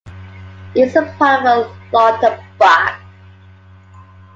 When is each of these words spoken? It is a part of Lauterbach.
It 0.73 0.81
is 0.87 0.95
a 0.95 1.03
part 1.19 1.45
of 1.45 1.71
Lauterbach. 1.93 2.99